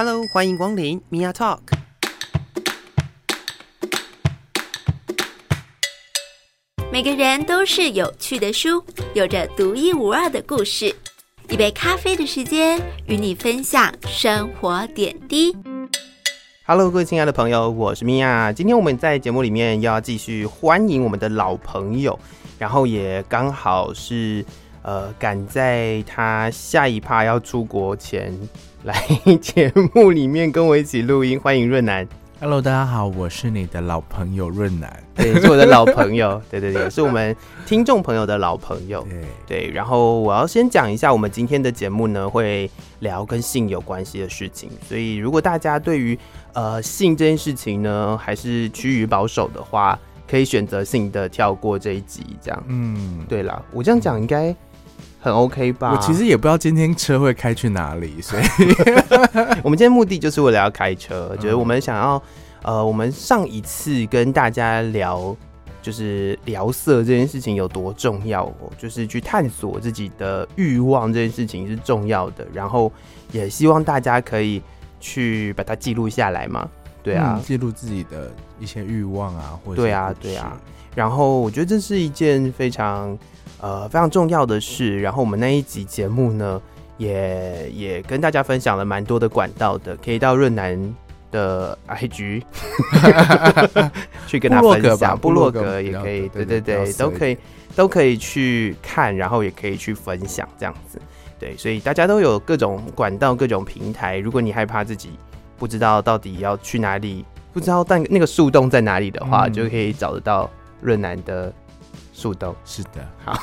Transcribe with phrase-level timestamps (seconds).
[0.00, 1.58] Hello，欢迎光临 Mia Talk。
[6.92, 8.80] 每个人都是有趣的书，
[9.14, 10.94] 有着独一无二的故事。
[11.48, 15.52] 一杯咖啡的时间，与你分享生活点滴。
[16.64, 18.52] Hello，各位亲爱的朋友，我是 Mia。
[18.52, 22.16] 今天我们在节目里面要继续欢迎我们的老朋友，
[22.56, 24.44] 然后也刚好是
[24.88, 28.32] 呃赶在他下一趴要出国前。
[28.84, 28.94] 来
[29.42, 32.08] 节目里面跟我一起录音，欢迎润南。
[32.40, 39.06] Hello，大家好，我是你的老朋友润南， 对，是我的老朋友，对对对，是我们听众朋友的老朋友，
[39.46, 39.70] 对对。
[39.72, 42.70] 然后我要先讲一下，我们今天的节目呢会
[43.00, 46.18] 聊跟性有关系的事情，所以如果大家对于
[46.54, 49.98] 呃性这件事情呢还是趋于保守的话，
[50.30, 52.64] 可以选择性的跳过这一集，这样。
[52.68, 54.56] 嗯，对了，我这样讲应该。
[55.28, 55.92] 很 OK 吧？
[55.92, 58.42] 我其实也不知道今天车会开去哪里，所以
[59.62, 61.36] 我们今天目的就是为了要开车。
[61.38, 62.22] 就是我们想要，
[62.62, 65.36] 呃，我们上一次跟大家聊，
[65.82, 72.46] 就是聊色这件事情有多重要哦，就是去探索自己的欲望这件事情是重要的。
[72.52, 72.90] 然后
[73.30, 74.62] 也希望大家可以
[74.98, 76.68] 去把它记录下来嘛。
[77.02, 80.60] 对啊，记录自己的一些欲望啊，或者对啊，对啊。
[80.94, 83.18] 然后我觉得这是一件非常。
[83.60, 86.62] 呃，非常重要的事，然后我们那一集节目呢，
[86.96, 90.78] 也也跟大家分享了蛮多的管道的，可以到润南
[91.32, 92.44] 的 IG
[94.28, 97.36] 去跟他分享，部落格也可以，对对对，都可以
[97.74, 101.00] 都可以去看，然后也可以去分享这样子，
[101.36, 104.18] 对，所以大家都有各种管道、各种平台。
[104.18, 105.10] 如果你害怕自己
[105.58, 110.48] 不知道到底要去哪里，不知道但那个树洞在哪里的话，嗯、就可以找得到
[110.80, 111.52] 润南的。
[112.12, 113.38] 树洞是的，好，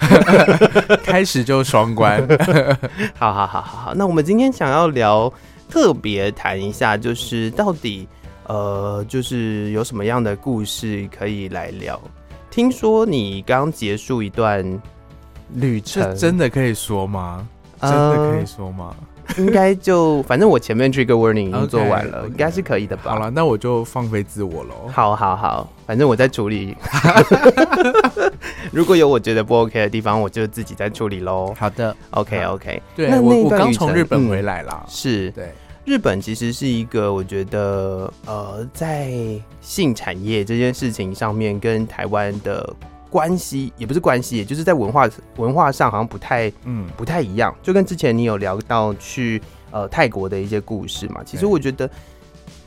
[1.02, 2.22] 开始就双关，
[3.16, 3.94] 好好好好好。
[3.94, 5.32] 那我们今天想要聊，
[5.66, 8.06] 特别谈一下，就是到底
[8.48, 11.98] 呃，就是有什么样的故事可以来聊？
[12.50, 14.62] 听说你刚结束一段
[15.54, 17.48] 旅程，真的可以说吗？
[17.80, 18.94] 真的可以说吗？
[18.98, 19.06] 呃
[19.38, 23.12] 应该就反正我前面 trigger warning 已经做完了，应该是可以的吧？
[23.12, 24.88] 好了，那我就放飞自我喽。
[24.92, 26.76] 好好好，反正我在处理。
[28.72, 31.54] 如果有我觉得不 OK 的地方，我就自己在处理喽。
[31.58, 32.82] 好的，OK OK。
[32.94, 34.84] 对，那我我刚从日本回来啦。
[34.88, 35.52] 是，对，
[35.84, 39.12] 日本其实是一个我觉得呃，在
[39.60, 42.74] 性产业这件事情上面跟台湾的。
[43.10, 51.20] 关系也不是关系，也就是在文化文化上好像不太嗯不太一样，就跟之前你有聊到去呃泰国的一些故事嘛。
[51.24, 51.90] 其实我觉得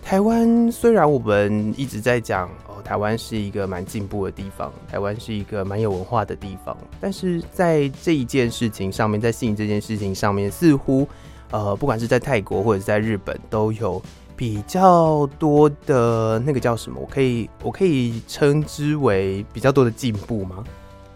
[0.03, 11.07] 台湾虽然我们一直在讲哦，台湾是一个蛮进步的地方，台湾是一个蛮有文化的地方，但是在这一件事情上面，在性这件事情上面，似乎
[11.51, 14.01] 呃不管是在泰国或者是在日本都有。
[14.43, 16.99] 比较多的那个叫什么？
[16.99, 20.61] 我可以我可以称之为比较多的进步吗？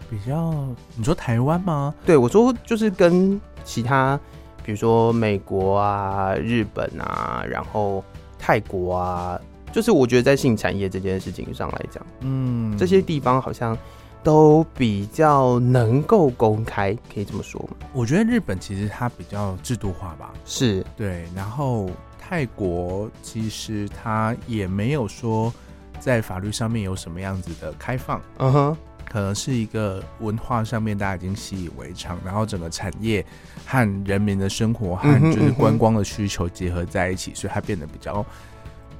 [0.08, 0.50] 比较
[0.96, 1.94] 你说台湾吗？
[2.06, 4.18] 对，我说就是跟其他，
[4.64, 8.02] 比如说美国啊、日本啊，然后
[8.38, 9.38] 泰国啊，
[9.72, 13.76] 就是我觉得在性产业这件事情上来讲，嗯，这些地方好像
[14.22, 17.76] 都比较能够公开，可以这么说吗？
[17.92, 21.90] 我觉得日本其实它比较制度化吧，是对，然后。
[22.28, 25.50] 泰国其实它也没有说
[25.98, 28.76] 在法律上面有什么样子的开放，嗯哼，
[29.10, 33.24] 可能是一个文化上面大家已经习以为常，然后整个产业
[33.64, 38.24] 和人民的生活和就是观光的需求结合在一起，所以它变得比较。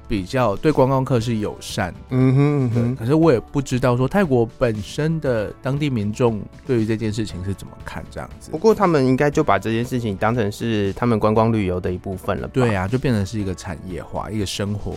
[0.09, 8.49] 比较对观光客是友善，嗯哼嗯哼，可是我也不知道说泰国本身的当地民众对于这件事情是怎么看这样子。
[8.49, 12.51] 不过他们应该就把这件事情当成是他们观光旅游的一部分了吧？
[12.55, 14.95] 对啊，就变成是一个产业化，一个生活，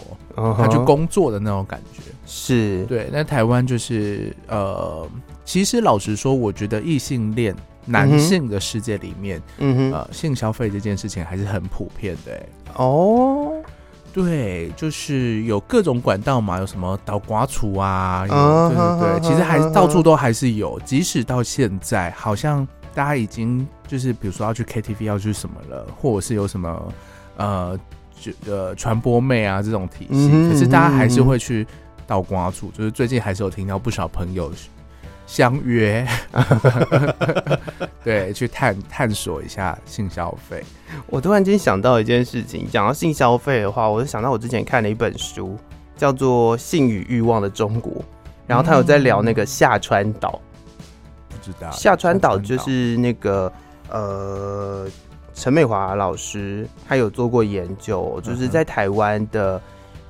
[0.57, 2.01] 他去工作的那种感觉。
[2.25, 3.11] 是对。
[3.13, 5.07] 那台湾就是呃，
[5.45, 12.47] 其实老实说，我觉得异性恋男性的世界里面，嗯哼，呃，性消费这件事情还是很普遍的。
[12.77, 13.63] 哦。
[14.13, 26.93] 对，就是有各种管道嘛，有什么倒挂厝啊，有 uh, 对对对，uh, uh, uh, 其实还是到处都还是有，即使到现在，好像大家已经就是比如说要去 KTV 要去什么了，或者是有什么
[27.39, 27.79] 呃
[28.21, 31.67] 就呃传播妹啊这种体系，嗯、可是大家还是会去
[32.07, 34.53] 倒瓜处，就是最近还是有听到不少朋友。
[35.33, 36.07] 相约，
[38.05, 40.63] 对，去探探索一下性消费。
[41.07, 45.57] 我突然间想到一件事情，讲到性消费的话，我就想到我之前看了一本书，
[45.97, 47.95] 叫做《性与欲望的中国》，
[48.47, 50.39] 然后他有在聊那个下川岛。
[51.31, 51.71] 不知道。
[51.71, 53.51] 下川岛就是那个
[53.89, 54.87] 呃，
[55.33, 59.59] 陈美华老师，他有做过研究，就是在台湾的，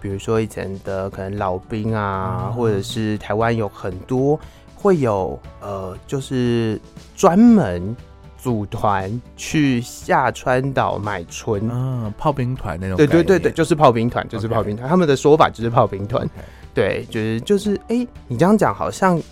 [0.01, 4.37] 比如说以前的可能老兵啊，或者是台湾有很多
[4.83, 6.81] 会有呃，就是
[7.17, 7.95] 专门
[8.37, 16.29] 组团去下川岛买春，啊，炮兵团那种，对对对对，就是炮兵团，就是炮兵团，他们的说法 就是炮兵团，
[16.75, 19.23] 对，就是就是，哎，你这样讲好像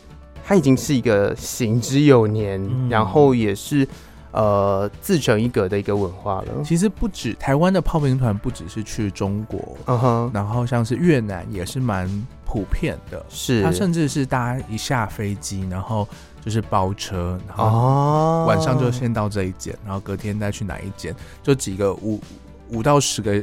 [0.46, 3.86] 他已经是一个行之有年，然后也是。
[4.32, 6.62] 呃，自成一格的一个文化了。
[6.64, 12.08] 其实不止台湾的炮兵团，不只是去中国，嗯哼，然后像是越南也是蛮
[12.44, 13.24] 普遍的。
[13.28, 16.06] 是，他甚至是大家一下飞机，然后
[16.44, 21.12] 就是包车，然后晚上就先到这一间，然后隔天再去哪一间，
[21.42, 22.20] 就几个五
[22.68, 23.42] 五到十个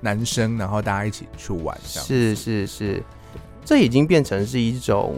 [0.00, 1.74] 男生，然后大家一起去玩。
[1.82, 3.02] 这样是是是，
[3.64, 5.14] 这已经变成是一种。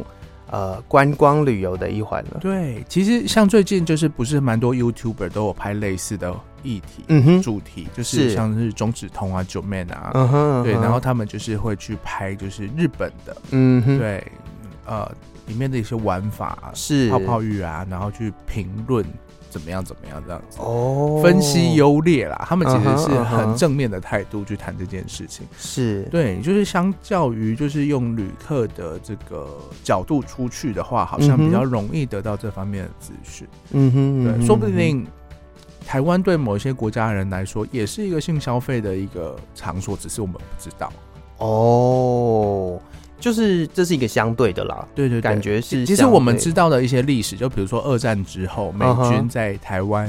[0.51, 2.39] 呃，观光旅游的一环了。
[2.41, 14.27] 对，其实像最近就是不是蛮多 YouTuber 都有拍类似的议题，嗯哼，主题就是像是中指通啊、九妹啊，嗯哼，对，然后他们就是会去拍就是日本的，嗯哼，对，
[14.87, 15.11] 呃，
[15.47, 19.05] 里面的一些玩法是泡泡浴啊，然后去评论。
[19.51, 19.85] 怎么样？
[19.85, 20.23] 怎么样？
[20.27, 22.45] 这样子哦，分析优劣啦。
[22.49, 25.47] 他们其实是很正面的态度去谈这件事情。
[25.59, 33.47] 是对，就是相较于就是用旅客的这个角度出去的话，好像比较容易得到这方面的资讯。
[33.73, 35.07] 嗯哼，对，说不定
[35.87, 40.93] 台湾对某一些国家的人来说，也是一个性消费的一个场所，只是我们不知道。
[41.39, 42.81] 哦。
[43.21, 45.85] 就是这是一个相对的啦，对对，对，感觉是。
[45.85, 50.07] 其实我们知道的一些历史，就比如说二战之后，美军在台湾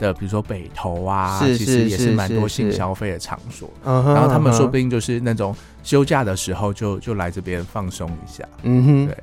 [0.00, 3.68] 的，比如说北投啊，其实也是蛮多性消费的场所。
[3.84, 8.42] 然后他们说不定就是那种休假的时候就就来这边放松一下。
[8.62, 9.16] 嗯哼，对，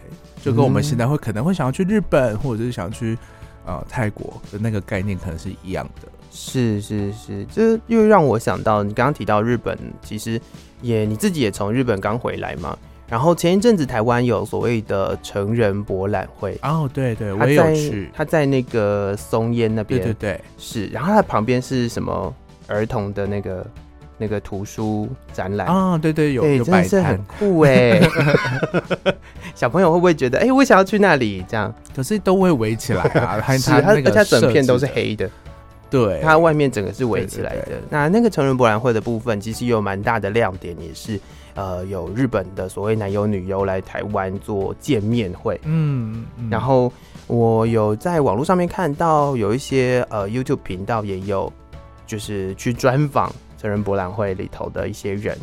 [0.43, 3.17] 就跟我们现在会可能会想要去日本，或者是想去
[3.65, 6.07] 呃泰国的那个概念，可能是一样的。
[6.31, 10.39] 是是是，这又让我想到你刚刚提到日本，其实
[10.81, 12.77] 也你自己也从日本刚回来嘛。
[13.13, 18.09] 然后前一阵子台湾有所谓的成人博览会哦，对对，我也有去。
[18.11, 20.87] 他在那个松烟那边，对对对，是。
[20.87, 22.33] 然后他旁边是什么
[22.65, 23.63] 儿童的那个
[24.17, 25.95] 那个图书展览啊？
[25.95, 28.01] 对对，有真的是很酷哎。
[29.53, 31.45] 小朋友会不会觉得哎，我想要去那里？
[31.47, 35.29] 这样，可是都会围起来啊， 是它，而且它整片都是黑的，
[35.87, 37.73] 对，它外面整个是围起来的。
[37.91, 41.19] 那那个成人博览会的部分，其实有蛮大的亮点，也是。
[41.55, 46.91] 呃，有日本的所谓男优女优来台湾做见面会，嗯，嗯，然后
[47.27, 51.53] 我有在网络上面看到有一些呃 YouTube 频道也有，
[52.07, 55.37] 就是去专访成人博览会里头的一些人，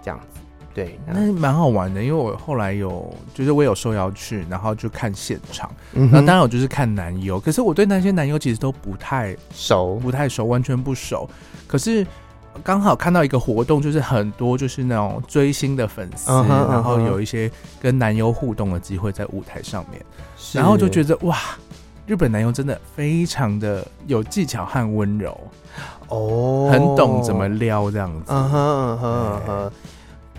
[0.00, 0.40] 这样子，
[0.72, 11.28] 对，那蛮好玩的，因为我后来有就是我有受邀去，然后就看现场，嗯，然后当然我就是看男优，可是我对那些男优其实都不太熟，不太熟，完全不熟，
[11.66, 12.06] 可是。
[12.62, 16.70] 刚好看到一个活动，就是很多就是那种追星的粉丝，uh huh, uh huh.
[16.70, 17.50] 然后有一些
[17.80, 20.04] 跟男优互动的机会在舞台上面，
[20.52, 21.36] 然后就觉得哇，
[22.06, 25.30] 日本男优真的非常的有技巧和温柔
[26.08, 28.32] 哦，oh, 很懂怎么撩这样子。
[28.32, 29.72] 嗯哼嗯哼嗯，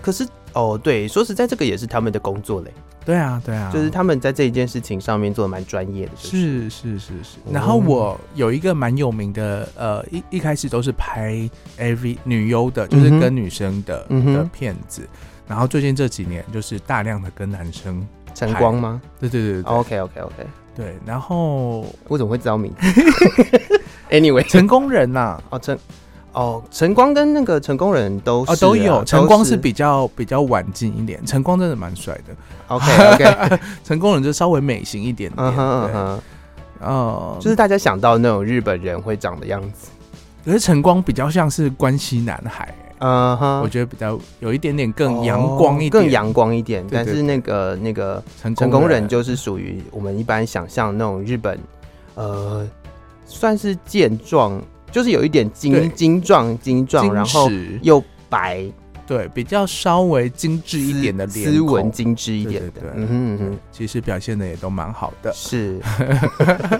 [0.02, 2.74] 可是哦，对，说实在，这个也是他们的工作嘞。
[3.10, 7.38] 对啊，对啊，就是他们在这一件事情上面做的蛮专业的，是是是是。
[7.52, 15.10] 然后我有一个蛮有名的，呃，一一开始都是拍 AV 女优的，就是跟女生的的片子。
[15.48, 18.06] 然后最近这几年就是大量的跟男生。
[18.36, 19.02] 晨光吗？
[19.20, 20.48] 对对对对，OK OK OK。
[20.76, 23.02] 对，然后我怎么会知道名字？
[24.12, 25.76] Anyway，成功人呐，哦成。
[26.32, 32.36] 哦，晨光跟那个成功人都是、啊、哦都有，晨光是比较比较晚进一点，晨光真的蛮帅的。
[32.70, 35.46] OK OK， 成功人就稍微美型一点点。
[35.46, 36.22] 嗯哼嗯哼，
[36.88, 39.90] 哦，就是大家想到那种日本人会长的样子，
[40.46, 42.74] 可是晨光比较像是关西男孩。
[43.00, 46.86] 嗯哼，我觉得比较有一点点更阳光一点，更阳光一点。
[46.92, 48.24] 但是那个那个
[48.56, 51.58] 成功人就是属于我们一般想象那种日本，
[52.16, 52.68] 呃，
[53.26, 54.62] 算是健壮。
[54.92, 57.48] 就是有一点精精壮精壮，然后
[57.84, 58.66] 又白，
[59.10, 65.34] 对，比较稍微精致一点的脸，斯文精致一点的，对，对，对，嗯哼嗯哼，其实表现的也都蛮好的。
[65.34, 65.82] 是，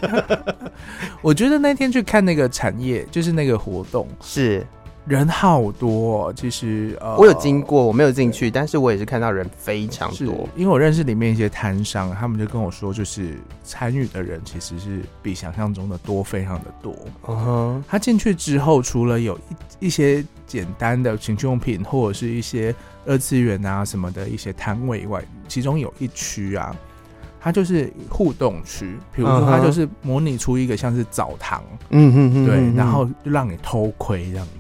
[1.24, 4.64] 我觉得那天去看那个产业，就是那个活动是。
[5.10, 10.48] 人好多，哦，其实呃，我有经过，我没有进去，但是我也是看到人非常多。
[10.56, 16.96] 因为我认识里面一些摊商，他们就跟我说，就是参与的人其实是比想象中的多，非常的多。
[17.28, 19.36] 嗯哼，他进去之后，除了有
[19.80, 22.74] 一一些简单的情趣用品或者是一些
[23.08, 26.76] 二次元啊什么的一些摊位以外，其中有一区啊，
[27.42, 34.52] 它就是互动区，比如说它就是模拟出一个像是澡堂，嗯哼哼，对，然后就让你偷窥这样子。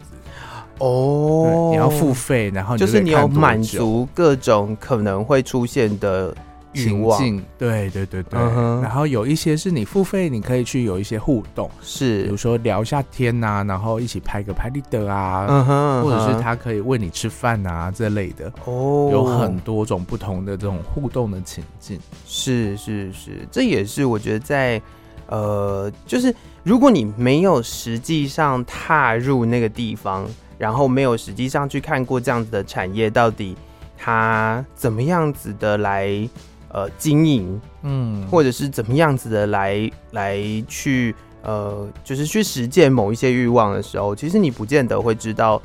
[0.79, 6.35] 哦，你要付费，然后你就，就是你有满足各种可能会出现的。
[6.71, 8.79] 情境，对对对对，uh.
[8.79, 16.03] 然后有一些是你付费，你可以去有一些互动，是，比如说聊一下天呐、啊，然后一起拍个拍立得啊，uh uh.
[16.03, 19.11] 或者是他可以喂你吃饭啊这类的，哦，oh.
[19.11, 24.79] 有很多种不同的这种互动的情境，是是是，这也是我觉得在
[25.25, 30.27] 呃，就是如果你没有实际上踏入那个地方，
[30.59, 33.55] 然后没有实际上去看过这样子的产业，到底
[33.97, 36.29] 它怎么样子的来。
[36.71, 40.37] 呃，经营，嗯，或者是怎么样子的来来
[40.67, 45.59] 去，呃，就是去实践某一些欲望的时候，其实你不见得会知道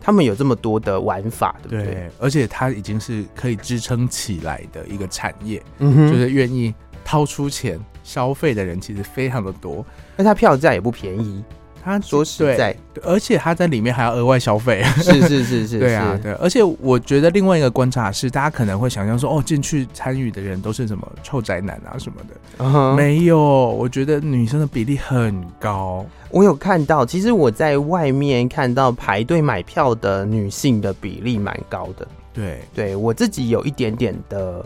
[0.00, 1.94] 他们有这么多的玩法，对不对？
[1.94, 9.84] 对，而且它已经是可以支撑起来的一个产业，嗯，就是愿意掏出钱消费的人其实非常的多，
[10.16, 11.44] 那它票价也不便宜。
[11.82, 16.32] 他说实在，而且他在里面还要额外消费，是是是是， 对啊对。
[16.34, 22.94] 而且我觉得另外一个观察是，大家可能会想象说，哦，进去参与的人都是什么臭宅男啊什么的，uh huh.
[22.94, 23.38] 没有。
[23.38, 26.04] 我觉得女生的比例很高。
[26.30, 32.06] 我有看到，其实我在外面看到排队买票的女性的比例蛮高的。
[32.34, 34.64] 对，对我自己有一点点的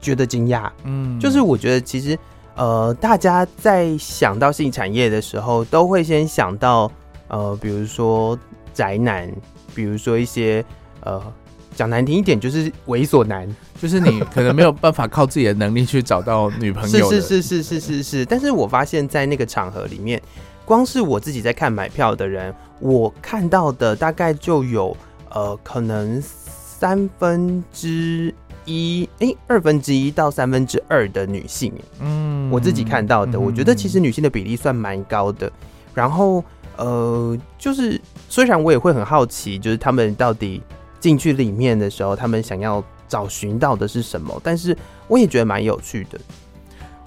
[0.00, 0.68] 觉得惊讶。
[0.84, 2.18] 嗯，就是我觉得其实。
[2.56, 6.90] 呃，大家在想到性产业的时候，都会先想到
[7.28, 8.38] 呃，比如说
[8.74, 9.30] 宅男，
[9.74, 10.62] 比如说一些
[11.00, 11.22] 呃，
[11.74, 13.48] 讲难听一点就是猥琐男，
[13.80, 17.10] 就是你可能没有办法靠自己的能力去找到女朋友。
[17.10, 18.24] 是是是是是是是。
[18.26, 20.20] 但是我发现，在那个场合里面，
[20.66, 24.94] 光是我自己在看买票的人，我看到的大概就有
[25.30, 28.34] 呃，可能三分之。
[28.70, 35.50] 一哎、欸，二分之一到三分之二的女性，嗯，我自己看到的，嗯、我觉得其实女性的比例算蛮高的。
[35.92, 36.44] 然后
[36.76, 40.62] 呃，就是虽然我也会很好奇，就是他们到底
[41.00, 44.76] 进去里面的时候，他们想要找寻到的是什么，但是
[45.08, 46.20] 我也觉得蛮有趣的。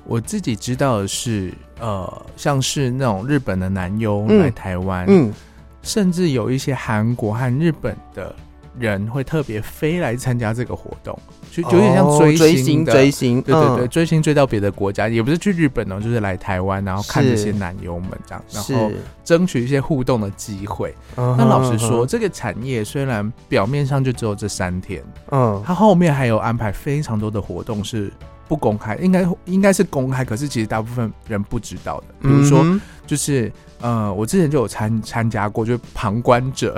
[0.05, 5.33] 我自己知道的是，呃，像是那种日本的男优来台湾，嗯，嗯，
[5.81, 8.35] 甚至有一些韩国和日本的。
[8.79, 11.17] 人会特别飞来参加这个活动，
[11.51, 18.91] 就有点像追星的，追星，对对对，追星追到别的国家，也不是去日本哦，就是来台湾，然后看这些男优们这样，然后
[19.23, 20.93] 争取一些互动的机会。
[21.15, 28.11] 那老实说，这个产业虽然表面上就只有这三天，嗯，它后面还有安排非常多的活动是
[28.47, 32.65] 不公开，应该应该是公开，可是其实大部分人不知道的，比如说
[33.05, 33.51] 就是。
[33.83, 36.73] 呃，我之前就有参参加过，就是旁观者，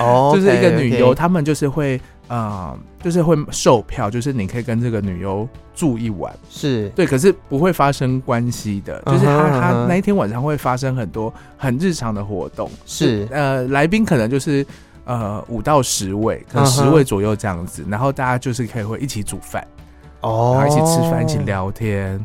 [0.00, 6.88] 哦， 就是一个女优，他们就是会，呃，就是会售票，就是你可以跟这个女优住一晚，是。
[6.96, 13.28] 对，可是不会发生关系的，就是他他那一天晚上会发生很多很日常的活动，是。
[13.30, 14.66] 呃，来宾可能就是
[15.04, 19.64] 呃五到十位，可能十位左右这样子，然后大家就是可以会一起煮饭，
[20.22, 22.24] 哦，然后一起吃饭，一起聊天，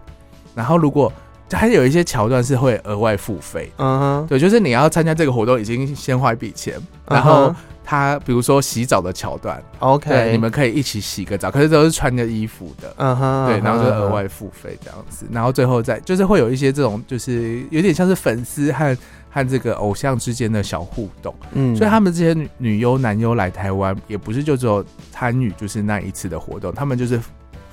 [0.55, 1.11] 然后如果。
[1.49, 4.27] 还有一些桥段是会额外付费，嗯哼、uh，huh.
[4.27, 7.13] 对，就是你要参加这个活动，已经先花一笔钱，uh.
[7.13, 13.47] 然后他比如说洗澡的桥段，OK，对，你们可以一起洗个澡，可是都是穿着衣服的，嗯哼、uh，huh.
[13.47, 18.97] 对，然后就额外付费这样子，然后最后再就是会有一些这种，就是有点像是粉丝和
[19.29, 27.17] 和这个偶像之间的小互动，嗯，所以他们这些女女优男优来台湾，也不是就只有参与就是那一次的活动，他们就是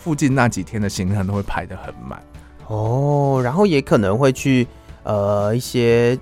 [0.04, 2.22] 附近那几天的行程都会排得很满。
[2.66, 4.66] 哦，然后也可能会去
[5.02, 6.14] 呃一些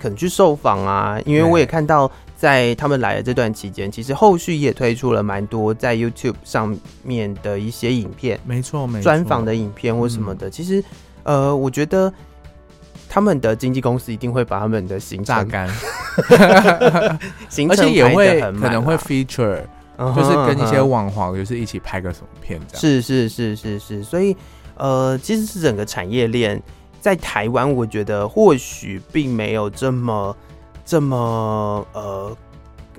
[0.00, 10.48] 可能去受访啊，因为我也看到在他们来的这段期间，其实后续也推出了蛮多在 YouTube 上面的一些影片，没错，没错，专访的影片或什么的。
[10.48, 10.82] 嗯、其实
[11.22, 12.10] 呃，我觉得
[13.06, 15.68] 他们的经纪公司一定会把他们的行程榨干，
[17.48, 19.60] 行程而且也会可能会 feature，、
[19.98, 24.36] uh 就是跟一些网黄就是一起拍个什么片这样，是是是是是，所以。
[24.78, 26.62] 呃，其实是整个产业链
[27.00, 30.36] 在台湾，我觉得或许并没有这么
[30.84, 31.16] 这么
[31.94, 32.36] 呃，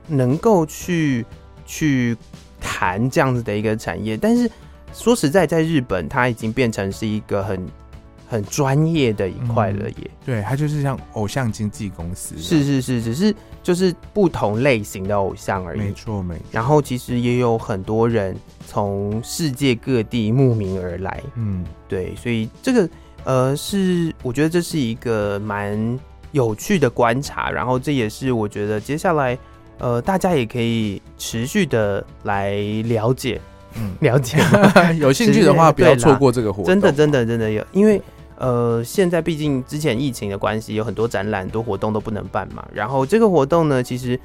[0.07, 1.23] 能够去
[1.67, 2.17] 去
[2.59, 4.17] 谈这样子的一个产业。
[4.17, 4.49] 但是
[4.91, 7.63] 说实在，在日本，它已经变成是一个很
[8.27, 9.95] 很专业的一块了耶。
[10.01, 15.79] 嗯，对，它就是像偶像经纪公司，是是是，只是就是不同类型的偶像而已。
[15.79, 16.41] 没错，没错。
[16.51, 18.35] 然后其实也有很多人。
[18.69, 22.89] 从世界各地慕名而来，嗯，对，所以这个
[23.23, 25.97] 呃是我觉得这是一个蛮
[26.33, 29.39] 有趣的观察，然后这也是我觉得接下来
[29.77, 33.39] 呃大家也可以持续的来了解，
[33.75, 34.37] 嗯，了解。
[34.99, 36.65] 有兴趣的话，不要错过这个活动。
[36.65, 38.01] 真的，真的，真的有，因为
[38.37, 42.65] 呃，现在毕竟之前疫情的关系，有很多展览、很多活动都不能办嘛。
[42.73, 44.19] 然后这个活动呢，其实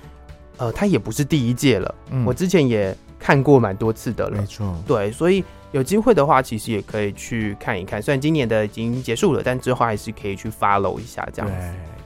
[0.58, 1.94] 呃，它也不是第一届了。
[2.10, 4.36] 嗯，我之前也看过蛮多次的了。
[4.36, 4.74] 没错。
[4.86, 8.02] 对，所以有机会的话，其实也可以去看一看。
[8.02, 11.56] 虽然今年的已经结束了，但之后还是可以去 follow 一下这样子。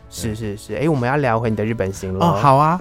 [0.08, 2.24] 是是是，哎、欸，我们要聊回你的日本行了。
[2.24, 2.78] 哦，好啊。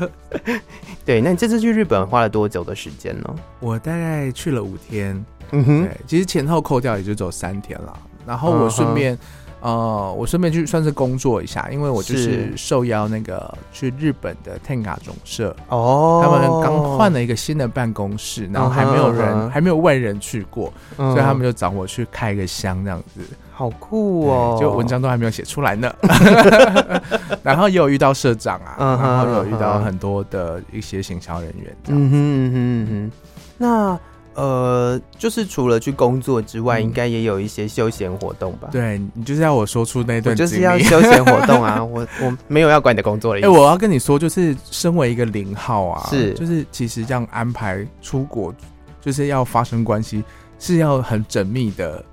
[1.06, 3.34] 对，那你这次去日本花了多久的时间呢？
[3.60, 5.24] 我大概去了五天。
[5.52, 7.92] 嗯哼，对，其实前后扣掉也就只有三天了。
[8.26, 9.16] 然后我顺便。
[9.16, 9.20] Uh.
[9.60, 19.48] 呃，我顺便去算是工作一下，因为我就是受邀那个去日本的 TENGA 总社哦，他们刚换了一个新的办公室，然后还没有人，uh.
[19.48, 21.10] 还没有外人去过，uh.
[21.10, 24.56] 所以他们就找我去开一个箱这样子，好酷哦！
[24.60, 25.92] 就文章都还没有写出来呢，
[27.42, 29.02] 然后也有遇到社长啊，uh huh.
[29.02, 33.12] 然后有遇到很多的一些行销人员这样子，嗯哼嗯哼嗯哼，
[33.58, 34.00] 那。
[34.38, 38.68] 呃，就是除了去工作之外，应该也有一些休闲活动吧？
[38.70, 41.82] 对，你就是要我说出那段，就是要休闲活动啊！
[41.84, 43.40] 我我没有要管你的工作了。
[43.44, 48.54] 哎，我要跟你说，就是身为一个零号啊，是，就是其实这样安排出国，
[49.00, 50.22] 就是要发生关系，
[50.60, 52.04] 是要很缜密的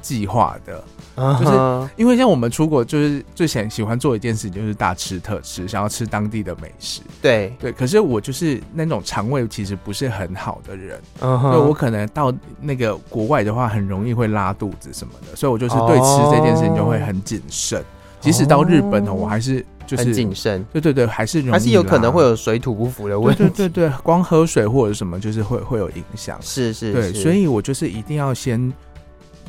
[0.00, 0.84] 计划的。
[1.16, 7.00] 就是因为像我们出国，就是最喜喜欢做一件事情，就是大吃特吃，想要吃当地的美食。
[7.22, 17.82] 对对，可是我就是那种肠胃其实不是很好的人，所以我可能到那个国外的话，很容易会拉肚子什么的，所以我就是对吃这件事情就会很谨慎。
[18.20, 20.64] 即使到日本呢，我还是就是很谨慎。
[20.72, 23.44] 对对对，还是还是有可能会有水土不服的问题。
[23.44, 26.36] 对对对，光喝水或者什么就是会会有影响。
[26.42, 28.72] 是是，对，所以我就是一定要先。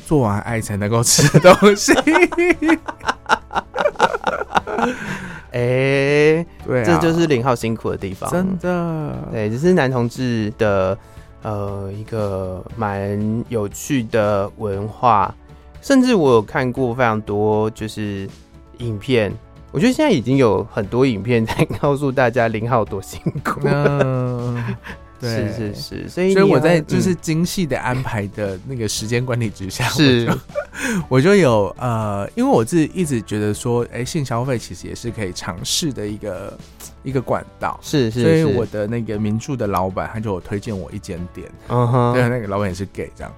[0.08, 1.92] 做完爱才能够吃东西，
[5.52, 9.14] 哎、欸，对、啊，这就是零号辛苦的地方，真的。
[9.30, 10.96] 对，这是男同志的
[11.42, 15.30] 呃一个蛮有趣的文化，
[15.82, 18.26] 甚至我有看过非常多就是
[18.78, 19.30] 影片，
[19.72, 23.60] 我觉得现在已经有很多影片在告诉大家零号多辛苦。
[25.20, 25.48] 对。
[25.48, 36.58] 是是是，所以所以我在就是精细的安排的那个时间管理之下，是、嗯、我就有呃，因为我自己一直觉得说，哎、欸，性消费其实也是可以尝试的一个
[37.02, 43.32] 一个管道，是是，所以我的那个民宿的老板他就有推荐我一间店，嗯哼，对，那个老板也是 gay 这样，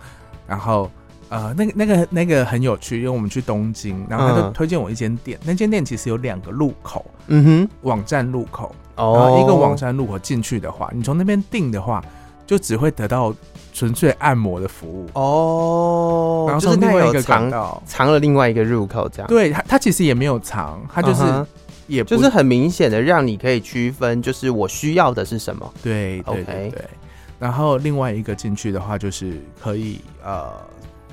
[0.47, 0.91] 然后
[1.29, 8.75] 呃，那个那个那个很有趣，因为我们去东京，然后他就推荐我一间店，嗯、那间店其实有两个入口，嗯哼，网站入口。
[9.01, 12.05] 然后一个网站，入口进去的话，你从那边订的话，
[12.47, 13.35] 就只会得到
[13.73, 16.45] 纯粹按摩的服务哦。
[16.49, 19.29] 然后从另外一个藏藏了另外一个入口，这样。
[19.29, 21.23] 对，它它其实也没有藏，它就是
[21.87, 25.73] 也就是很明显的让你可以区分，就是我需要的是什么。
[25.83, 26.85] 对，OK，对。
[27.39, 30.53] 然后另外一个进去的话，就是可以呃，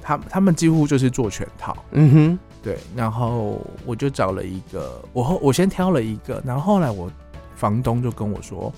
[0.02, 1.78] 他他们几乎就是做全套。
[1.92, 2.78] 嗯哼，对。
[2.96, 7.10] 然后我就找了一个，我后我先挑了一个，然后后来我。
[7.58, 8.72] 房东就跟我说：“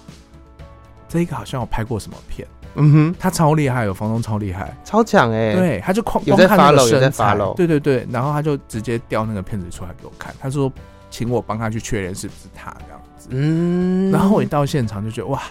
[1.09, 10.71] 这个好像有拍过什么片，嗯哼，他超厉害，有房东超厉害，超强哎、欸，对，他就光光看那个身材，对对对，然后他就直接调那个片子出来给我看，他说
[11.09, 15.41] 请我帮他去确认是不是他这样子，嗯，然后我一到现场就觉得哇，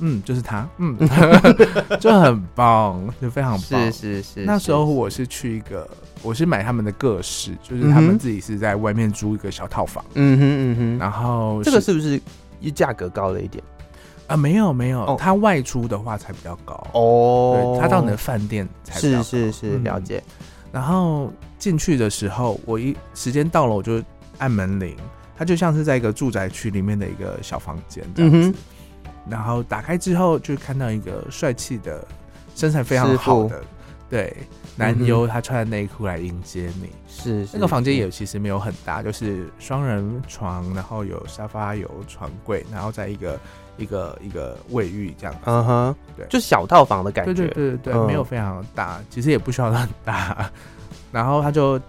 [0.00, 0.96] 嗯，就是他，嗯，
[2.00, 4.44] 就很棒，就非常棒，是是是。
[4.44, 5.88] 那时候我是去一个。”
[6.22, 10.04] 我是买他们的各式，就是他们自己是在外面租一个小套房。
[10.12, 12.20] 嗯哼嗯哼，然后这个是不是
[12.60, 13.64] 一价格高了一点
[14.26, 14.36] 啊？
[14.36, 17.72] 没有没有，他外出的话才比较高哦。
[17.74, 19.22] 对，他到你的饭店才比较高。
[19.22, 20.22] 是是是，了解。
[20.70, 24.02] 然后进去的时候，我一时间到了，我就
[24.36, 24.94] 按门铃，
[25.38, 28.54] 它就像是在一个住宅区里面的一个小房间这样子。
[29.30, 32.04] 然后打开之后，就看到一个帅气的、
[32.54, 33.62] 身材非常好的。
[34.08, 34.36] 对，
[34.74, 43.38] 男优他穿的内裤来迎接你，是，是那个房间也其实没有很大，就是双人床，然后有沙发，有床柜，然后在一个
[43.76, 50.50] 一个一个卫浴这样子，嗯哼，对，就小套房的感觉，对对对对，嗯、没有非常大，其实也不需要很大。
[51.12, 51.80] 然后他就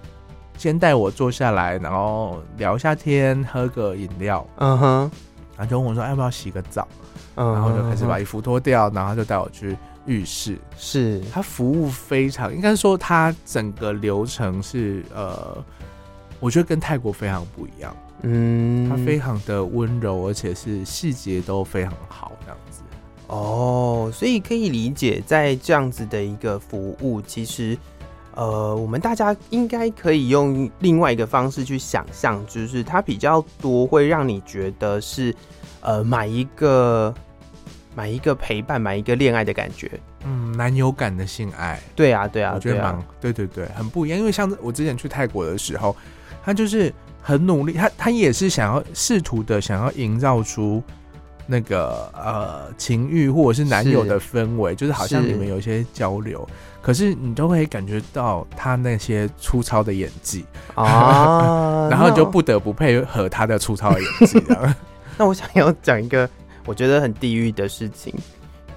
[0.59, 5.11] 先带我坐下来，然后聊一下天，喝个饮料，嗯哼，
[5.57, 6.87] 然后就问我说要不要洗个澡，
[7.35, 9.77] 嗯，然后就开始把衣服脱掉，然后就带我去。
[10.07, 15.55] 浴室是他服务非常，应该说他整个流程是呃，
[16.39, 17.95] 我觉得跟泰国非常不一样。
[18.23, 22.81] 嗯，他非常的温柔，而且是细节都非常好，这样子。
[23.27, 27.77] 哦，所以可以理解，在这样子的一个服务，其实
[28.33, 35.33] 呃，我们大家应该可以用另外一个方式去想象，就是它比较多会让你觉得是
[35.81, 37.13] 呃买一个。
[37.93, 39.91] 买一个陪伴，买一个恋爱的感觉。
[40.23, 41.77] 嗯，男友感的性爱。
[41.93, 44.17] 对啊，对啊，我觉得蛮、啊、对对对，很不一样。
[44.17, 45.93] 因为像我之前去泰国的时候，
[46.41, 46.91] 他就是
[47.21, 50.81] 很努力，他他也是想要试图的想要营造出
[51.45, 56.47] 那个呃情欲或者是男友的氛围，就是好像你们有一些交流，
[56.81, 64.41] 可是你都会感觉到他那些粗糙的演技啊， 然后你就不得不配合他的粗糙的演技。
[65.21, 66.27] 那我想要讲一个。
[66.65, 68.13] 我觉得很地狱的事情，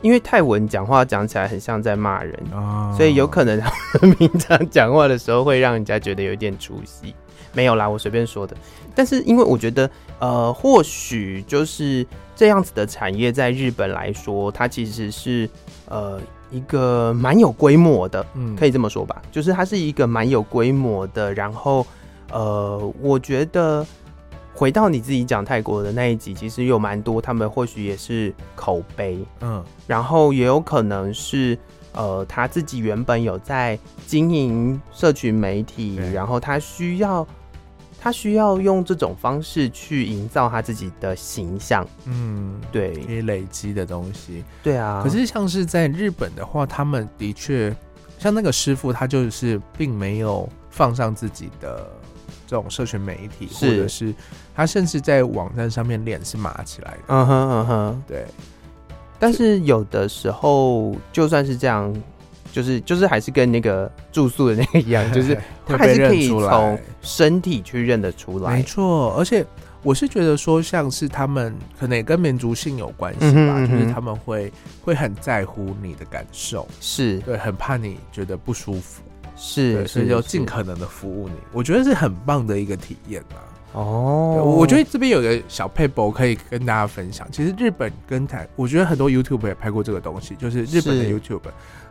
[0.00, 2.96] 因为泰文讲话讲起来很像在骂人，oh.
[2.96, 7.14] 所以有可能他们 平常讲话的时候会让人家觉得有点出息。
[7.52, 8.56] 没有啦，我随便说的。
[8.94, 15.48] 但是因为我觉得，呃，或许就是这样子的产业在日本来说，它其实是
[15.88, 16.18] 呃
[16.50, 21.34] 一个蛮有规模的，嗯，可以这么说吧，就是它是一个蛮有规模的。
[21.34, 21.86] 然后，
[22.32, 23.86] 呃，我觉得。
[24.54, 31.58] 回到你自己讲泰国的那一集，其实有蛮多，他们或许也是口碑，嗯，然后也有可能是，
[31.92, 37.26] 呃，他自己原本有在经营社群媒体，然后他需要，
[38.00, 45.00] 他需要用这种方式去营造他自己的形象，嗯，对，可以累积的东西，对啊。
[45.02, 47.74] 可是像是在日本的话，他们的确，
[48.20, 51.90] 像那个师傅，他就是并没有放上自己的。
[52.54, 54.14] 这种社群媒体，或者是
[54.54, 58.24] 他甚至在网站上面脸是麻起来的，嗯哼嗯哼，对。
[59.18, 61.92] 但是有的时候，就算是这样，
[62.52, 65.36] 就是就是还是跟那个住宿的那个一样， 就是
[65.66, 68.52] 他还是可以从身体去认得出来。
[68.54, 69.44] 没错，而且
[69.82, 74.52] 我是觉得说，像是他们可能也跟民族性有关系吧，嗯、就是他们会
[74.84, 79.02] 会很在乎你的感受，是对，很怕你觉得不舒服。
[79.36, 83.42] 是，所以就尽可能的服务你，我觉得是很棒的一个体验啊。
[83.72, 87.26] 哦，我觉得这边有个小 paper 可以跟大家分享。
[87.32, 91.40] 其实日本跟台，我觉得很多 YouTube 也拍过这个东西，就是日本的 YouTube。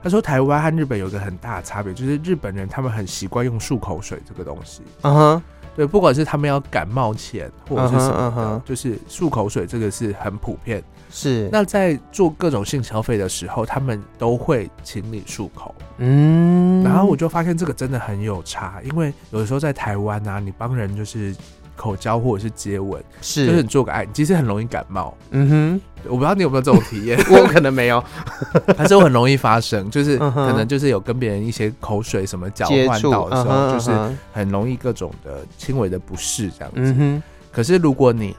[0.01, 4.81] 他说台湾和日本有个很大的差别，就是日本人他们很习惯用漱口水这个东西。
[5.01, 5.43] 嗯哼，
[5.75, 10.81] 对，不管是他们要感冒前或者是什么的，就是漱口水这个是很普遍。
[11.15, 15.73] 是，那在做各种性消费的时候，他们都会请你漱口。
[15.99, 21.35] 嗯，然后我就发现这个真的很有差，因为有的时候在台湾啊，你帮人就是
[21.75, 25.15] 口交或者是接吻，是，就是你做个爱，其实很容易感冒。
[25.29, 28.03] 嗯哼，我不知道你有没有这种体验， 我可能没有，
[28.75, 33.91] 但是我很容易发生，就是可能就是有跟别人一些口水什么交换到的时候，就是
[34.33, 37.21] 很容易各种的轻微的不适这样子。
[37.51, 38.35] 可是如果你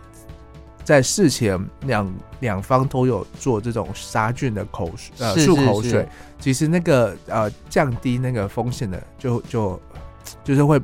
[0.85, 6.07] 在事前两两方都有做这种杀菌的口水呃漱口水，
[6.39, 9.81] 其实那个呃降低那个风险的就就
[10.45, 10.81] 就是会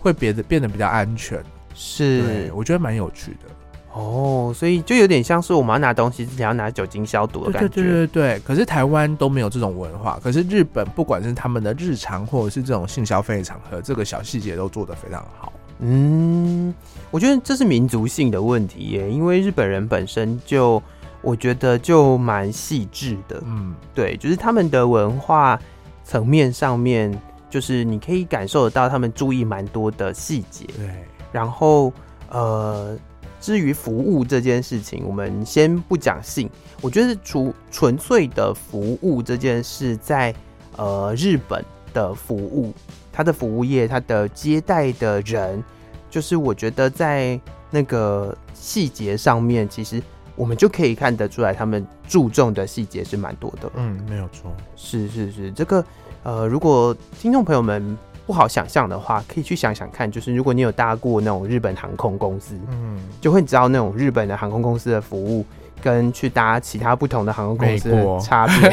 [0.00, 1.42] 会变得变得比较安全，
[1.74, 2.52] 是。
[2.54, 3.54] 我觉得蛮有趣的。
[3.92, 8.40] 哦，所以就有点像是我们要拿东西之前要拿酒精消毒的感觉，对对对对。
[8.40, 15.52] 可是台湾都没有这种文化，可是日本不管是他们的日常或者是这种性消费场合，这个小细节都做得非常好。
[15.86, 16.74] 嗯，
[17.10, 20.82] 我觉得这是民族性的问题耶，因为日本人本身就，
[21.20, 23.42] 我觉得就蛮细致的。
[23.44, 25.60] 嗯，对，就是他们的文化
[26.02, 27.14] 层面上面，
[27.50, 30.64] 就是你可以感受得到他们注意蛮多的细节。
[30.74, 30.88] 对，
[31.30, 31.92] 然后
[32.30, 32.96] 呃，
[33.38, 36.48] 至于服务这件事情，我们先不讲性，
[36.80, 40.38] 我觉得除纯粹的服务这件事在，在
[40.78, 42.72] 呃日本的服务。
[43.16, 45.62] 他的服务业，他的接待的人，
[46.10, 47.38] 就是我觉得在
[47.70, 50.02] 那个细节上面，其实
[50.34, 53.70] 我们就可以看得出来，他们注重的细节是蛮多的。
[53.76, 55.84] 嗯，没有错，是是是，这个
[56.24, 57.96] 呃，如果听众朋友们
[58.26, 65.46] 不好想象的话，可以去想想看，就是如果你有搭过那种日本航空公司，嗯，就会知道那种日本的航空公司的服务。
[65.82, 68.70] 跟去搭其他不同的航空公司的差别，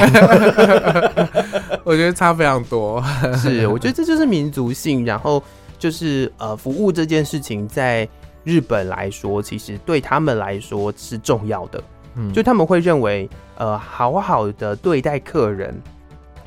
[1.92, 3.04] 我觉得差非常多。
[3.36, 5.06] 是，我觉得这就是民族性。
[5.06, 5.44] 然后
[5.78, 8.08] 就是呃，服务这件事情在
[8.46, 11.84] 日本来说，其实对他们来说是重要的。
[12.16, 15.78] 嗯，就他们会认为，呃，好好的对待客人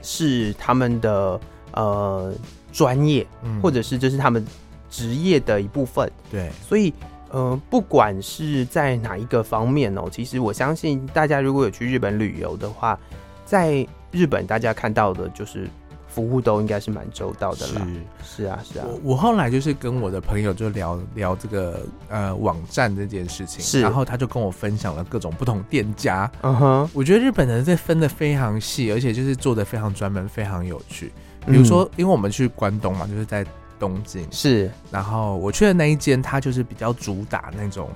[0.00, 1.38] 是他们的
[1.72, 2.32] 呃
[2.72, 3.26] 专业，
[3.62, 4.42] 或者是这是他们
[4.88, 6.10] 职业的一部分。
[6.30, 6.90] 对，所以。
[7.30, 12.96] 呃，不管是在哪一个方面哦，其实我相信大家如果有去日本旅游的话，
[13.44, 15.68] 在日本大家看到的就是
[16.06, 17.86] 服务都应该是蛮周到的啦。
[18.22, 18.86] 是是啊是啊。
[18.86, 26.30] 我我后来就是跟我的朋友就聊聊这个呃网站这件事情，是，然后他就跟我分享了各种不同店家。
[26.42, 31.12] 嗯哼，我觉得日本人这分的非常细，而且就是做的非常专门，非常有趣。
[31.46, 33.44] 比如说，嗯、因为我们去关东嘛，就是在。
[33.76, 37.90] 东京是，然后我去的那一间，它就是比较主打那种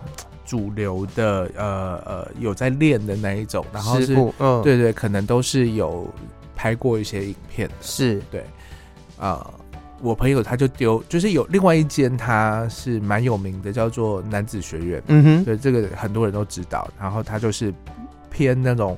[0.48, 6.08] 主流的呃呃有在练的那一种，然后是嗯，对对，可能都是有
[6.56, 8.40] 拍过一些影片，是对
[9.18, 9.44] 啊。
[9.44, 9.54] 呃
[10.00, 15.02] 我朋友他就丢，就是有另外一间，他是蛮有名的，叫做男子学院。
[15.08, 16.88] 嗯哼，对，这个很多人都知道。
[17.00, 17.74] 然后他就是
[18.30, 18.96] 偏那种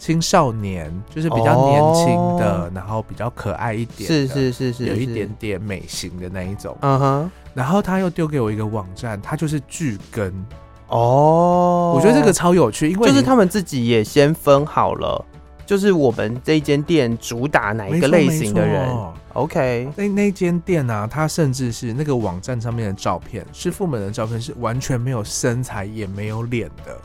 [0.00, 2.06] 青少年，就是比较年轻
[2.38, 6.76] 的，哦、然后比较可爱一点，是是是是，有一点点美型的那一种。
[6.80, 10.44] 嗯哼，然后他又丢给我一个网站，他就是剧更。
[10.92, 15.24] 哦，我觉得这个超有趣，因为就是他们自己也先分好了。
[15.64, 18.94] 就是我们这一间店主打哪一个类型的人
[19.32, 21.08] ？OK，那那间店呢、啊？
[21.10, 26.98] 它甚至是那个网站上面的照片，师傅们的照片是完全没有身材也没有脸的，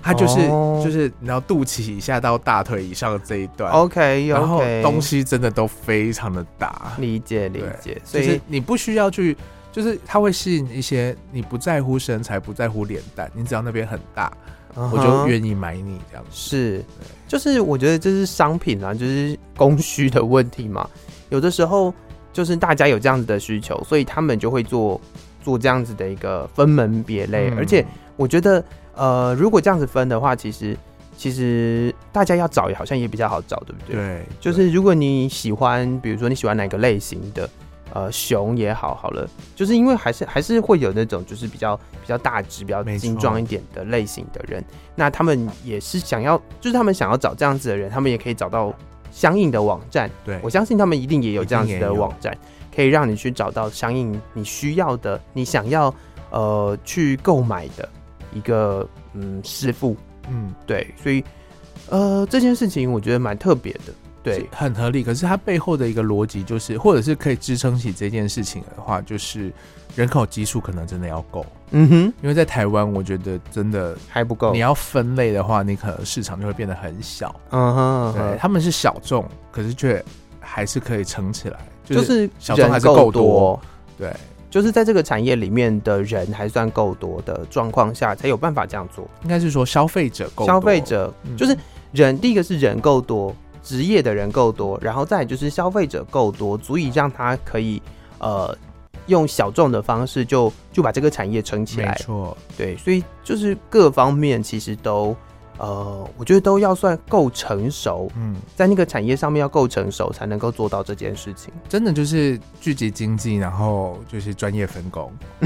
[0.00, 0.82] 它就是、oh.
[0.82, 3.70] 就是你要肚脐以下到大腿以上的这一段。
[3.72, 4.28] OK，, okay.
[4.28, 8.00] 然后东西真的都非常的大，理解理解。
[8.02, 9.36] 所以、就是、你不需要去，
[9.76, 14.32] 就是它会吸引一些你不在乎身材、不在乎脸蛋，你只要那边很大。
[14.74, 16.84] 我就愿意买你这样子，是，
[17.28, 20.88] 就是我觉得这是商品啊，就是供需的问题嘛。
[21.28, 21.92] 有的时候
[22.32, 24.98] 就是大家有这样子的需求，所以他们就会做
[25.42, 27.50] 做这样子的一个分门别类。
[27.50, 27.84] 嗯、而且
[28.16, 30.74] 我觉得，呃，如果这样子分的话，其实
[31.18, 33.96] 其实大家要找也好像也比较好找，对不对？
[33.96, 37.48] 对，就是如果你喜欢，比如说你喜欢哪个类型的。
[37.96, 44.62] 呃，熊也好好了，就是因为还是还是会有那种就是比较比较大只、比较精壮一点的类型的人，
[44.94, 48.70] 那他们也是想要，就是他们想要找这样子的人，他们也可以找到
[49.10, 50.10] 相应的网站。
[50.26, 52.36] 对，我相信他们一定也有这样子的网站，
[52.74, 55.94] 可以让你去找到相应你需要的、你想要
[56.30, 57.88] 呃去购买的
[58.34, 59.96] 一个嗯师傅。
[60.28, 61.24] 嗯，对，所以
[61.88, 63.94] 呃这件事情我觉得蛮特别的。
[64.26, 65.04] 对，很合理。
[65.04, 69.52] 可是它背后的一个逻辑就是，或者是可以支撑起这件事情的话，就是
[69.94, 71.46] 人口基数可能真的要够。
[71.70, 74.52] 嗯哼，因为在台湾，我觉得真的还不够。
[74.52, 77.34] 你要分类的话，你可能市场就会变得很小。
[77.50, 80.04] 嗯哼，对，他们是小众，可是却
[80.40, 81.58] 还是可以撑起来。
[81.84, 83.60] 就是小众还是够多。
[83.96, 84.12] 对，
[84.50, 89.08] 就是在这个产业里面的人还算够多的状况下，才有办法这样做。
[89.22, 91.56] 应该是说消费者够多，消费者就是
[91.92, 92.18] 人。
[92.18, 93.34] 第一个是人够多。
[93.66, 97.82] 职业的人够多，然后再就是消费者够多，足以让他可以
[98.20, 98.56] 呃
[99.06, 101.90] 用小众的方式就就把这个产业撑起来。
[101.90, 105.16] 没错，对，所以就是各方面其实都
[105.58, 108.08] 呃，我觉得都要算够成熟。
[108.14, 111.52] 嗯，在那个产业上面要够成熟，才能够做到这件事情。
[111.68, 115.12] 真的就是聚集经济，然后就是专业分工。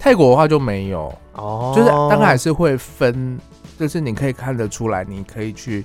[0.00, 3.38] 泰国的话就没有哦，就是当然还是会分，
[3.78, 5.84] 就是你可以看得出来，你可以去。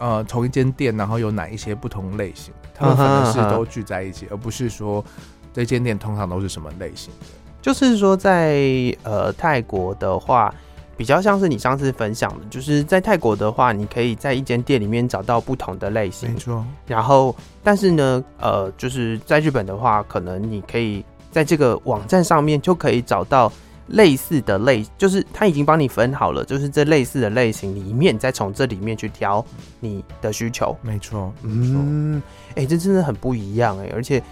[0.00, 5.04] 呃，同一间店，然后有哪一些不同类型，他们可能是都聚在一起，而不是说
[5.52, 7.26] 这间店通常都是什么类型的。
[7.60, 10.54] 就是说在，在呃泰国的话，
[10.96, 16.32] 比较像是你上次分享的，就是在泰国的话，你可以在一间店里面找到不同的类型。
[16.32, 16.64] 没错。
[16.86, 23.52] 然后，但是呢，呃，就是在日本的话，可能你可以在这个网站上面就可以找到。
[23.90, 29.44] 类似的类，就是他已经帮你分好了，就是这类似的类型里面，再从这里面去挑
[29.80, 30.76] 你的需求。
[30.82, 34.22] 没错，嗯，哎、欸，这真的很不一样哎、欸，而且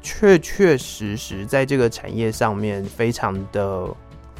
[0.00, 3.86] 确确实实在这个产业上面非常的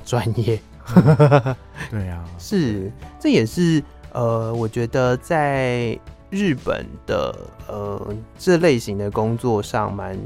[0.05, 0.61] 专业。
[1.91, 5.99] 对啊，是，这也是呃，我觉得在
[6.29, 7.35] 日本的
[7.69, 10.19] 呃这类型的工作上蛮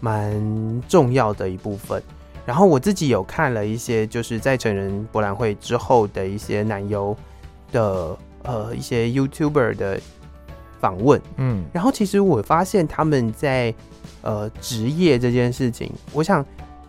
[0.00, 2.02] 蛮重要的一部分。
[2.48, 7.14] 然后我自己有看了一些，就是在成人博览会之后的一些男优
[7.70, 10.00] 的呃一些 YouTuber 的
[10.80, 13.74] 访问，嗯，然后其实我发现他们在
[14.22, 16.42] 呃职业这件事情，我想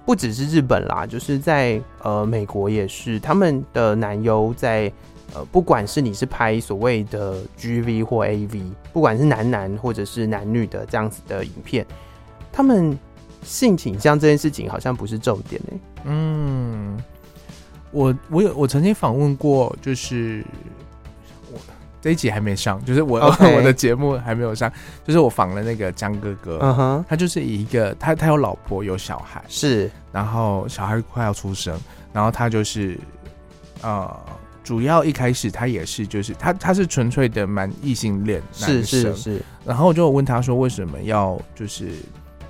[0.05, 4.89] 不只是日本啦，就是在呃美国也是，他们的男优在
[5.33, 8.61] 呃不管是你是拍所谓的 GV 或 AV，
[8.93, 11.85] 不管是男男或者是男女的这样子的影片，
[12.49, 12.97] 他们。
[13.43, 15.79] 性倾向这件事情好像不是重点呢、欸。
[16.05, 16.97] 嗯，
[17.91, 20.43] 我我有我曾经访问过，就是
[21.51, 21.59] 我
[22.01, 23.19] 这一集还没上，就是我.
[23.55, 24.71] 我的节目还没有上，
[25.05, 27.05] 就是我访了那个江哥哥，嗯哼、uh，huh.
[27.09, 31.77] 他就是一个他他有老婆有小孩，是，然后小孩快要出生，
[32.13, 32.99] 然后他就是
[33.81, 34.17] 呃，
[34.63, 41.91] 主要一开始他也是就是他他是纯粹的蛮异性恋男生，是是是，然后我就问他说为什么要就是。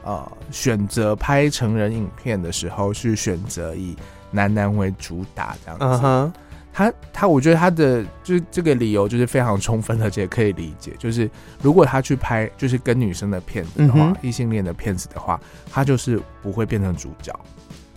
[0.04, 3.96] 呃，选择拍成人影片的时候，是选择以
[4.32, 5.86] 男男为主打这样子。
[5.86, 6.32] Uh huh.
[6.72, 10.96] 他他，我觉得他的就是这个理由就是非常充分，而且可以理解。
[10.98, 11.30] 就是
[11.62, 14.32] 如果他去拍就是跟女生的片子的话，异、uh.
[14.32, 15.40] 性恋的片子的话，
[15.72, 17.38] 他就是不会变成主角。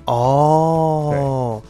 [0.06, 1.62] 哦，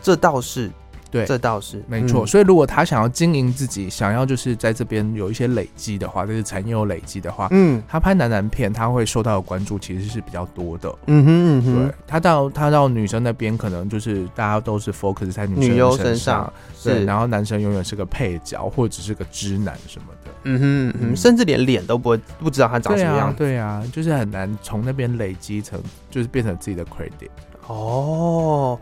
[0.00, 0.70] 这倒是。
[1.10, 2.24] 对，这倒是没错。
[2.24, 10.92] 嗯、所以，如果他想要经营自己，想要就是在这边有一些累积的话，就是产业有累积的话，嗯，他拍男男片，他会受到的关注其实是比较多的。
[11.06, 20.30] 嗯哼，嗯哼，对，他到他到女生那边，可能就是大家都是 focus 在女生身上，身上对，是然后男生永远是个配角，或者是个直男什么的。
[20.44, 23.46] 嗯哼，嗯哼，甚至连脸都不会不知道他长什么样对。
[23.46, 27.30] 对啊，就是很难从那边累积成，就是变成自己的 credit。
[27.68, 28.78] 哦。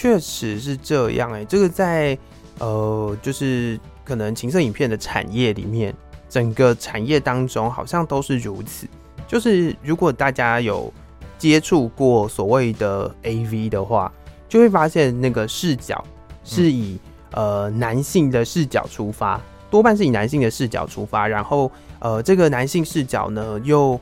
[0.00, 2.16] 确实是这样哎、欸，这个在
[2.60, 5.92] 呃，就是可能情色影片的产业里面，
[6.28, 8.86] 整个产业当中好像都是如此。
[9.26, 10.92] 就是如果大家有
[11.36, 14.12] 接触过所谓的 AV 的话，
[14.48, 16.04] 就会发现那个视角
[16.44, 16.96] 是以、
[17.32, 21.26] 嗯、呃男性的视角出发，多半是以男性的视角出发。
[21.26, 24.00] 然后呃，这个男性视角呢，又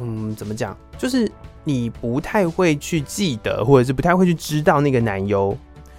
[0.00, 1.30] 嗯怎么讲，就是。
[1.66, 5.54] 你不太会去记得，或者是不太会去知道那个男优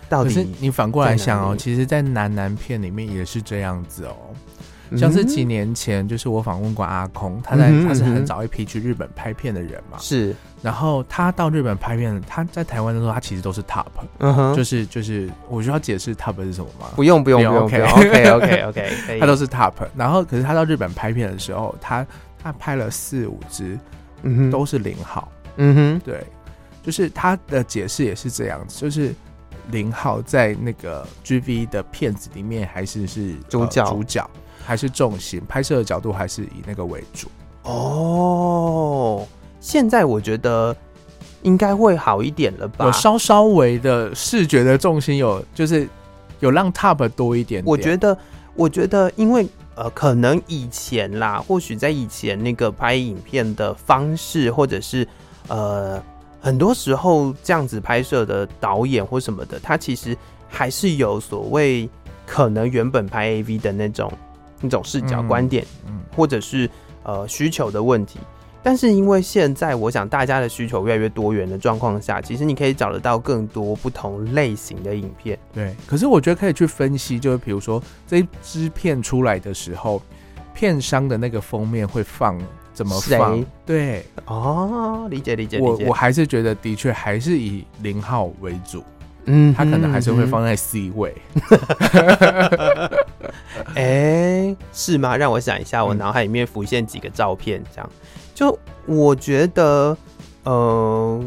[0.07, 0.29] 到底。
[0.29, 4.15] 可是你反过来想哦，其实，在男男片里面也是这样子哦。
[4.95, 9.97] 像是几年前，就是我访问过阿空，他在他是很早一批去日本拍片的人嘛。
[9.99, 10.33] 是。
[10.61, 13.83] 然后他到日本拍片，他在台湾的时候，他其实都是 top。
[14.19, 14.55] 嗯哼。
[14.55, 16.87] 就是就是，我需要解释 top 是什么吗？
[16.95, 17.57] 不用不用不用。
[17.65, 19.19] OK OK OK OK。
[19.19, 19.73] 他都是 top。
[19.93, 22.07] 然后，可是他到日本拍片的时候，他
[22.41, 23.77] 他拍了四五支，
[24.21, 25.29] 嗯哼，都是零号。
[25.57, 26.23] 嗯哼，对，
[26.81, 29.13] 就是他的解释也是这样子，就是
[29.71, 34.29] 林浩在那个 GV 的片子里面还是是主角，呃，主角
[34.63, 37.27] 还是重心，拍摄的角度还是以那个为主。
[37.63, 39.27] 哦，
[39.59, 40.75] 现在我觉得
[41.41, 42.85] 应该会好一点了吧？
[42.85, 45.87] 有稍稍微的视觉的重心有，就是
[46.39, 47.69] 有让 top 多一点点。
[47.69, 48.17] 我觉得，
[48.55, 49.47] 我觉得，因为。
[49.79, 55.07] 呃，可能以前啦，或许在以前那个拍影片的方式，或者是
[55.47, 56.01] 呃，
[56.39, 60.15] 很多时候这样子拍摄的导演或什么的，他其实
[60.47, 61.89] 还是有所谓
[62.25, 64.11] 可能原本拍 AV 的那种
[64.61, 66.69] 那种视角观点，嗯，或者是
[67.03, 68.19] 呃需求的问题。
[68.63, 75.39] 但是因为现在，我想大家的需求越来越多元的状况下，其实你可以找得到更多不同类型的影片。
[75.53, 80.01] 对，可是我觉得可以去分析，就是比如说这一支片出来的时候，
[80.53, 82.37] 片商的那个封面会放
[82.77, 83.43] 怎么放？
[83.65, 85.59] 对，哦，理解理解。
[85.59, 88.83] 我我还是觉得的确还是以零号为主，
[89.25, 91.15] 嗯，他可能还是会放在 C 位。
[93.73, 95.17] 哎、欸，是吗？
[95.17, 97.89] 让我想一下，我脑海里面浮现几个照片，这样。
[98.35, 99.97] 就我觉得，
[100.43, 101.19] 呃，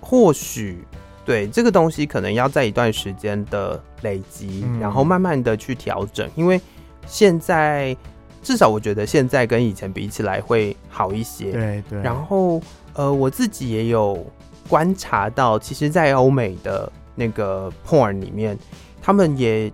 [0.00, 0.78] 或许
[1.26, 6.26] 对这个东西可能要在一段时间的累积，嗯、然后慢慢的去调整。
[6.36, 6.58] 因为
[7.06, 7.94] 现在
[8.46, 11.50] 至少我觉得现在跟以前比起来会好一些。
[11.50, 12.00] 对对。
[12.00, 12.62] 然后
[12.94, 14.24] 呃，我自己也有
[14.68, 18.56] 观察到，其实，在欧美的那个 porn 里面，
[19.02, 19.72] 他们也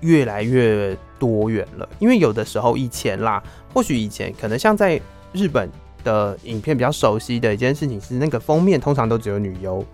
[0.00, 1.88] 越来越多元了。
[2.00, 3.40] 因为有的时候以前啦，
[3.72, 5.00] 或许以前可能像在
[5.32, 5.70] 日本。
[6.02, 9.84] 的影片比较熟悉的一件事情是，那个封面通常都只有女优，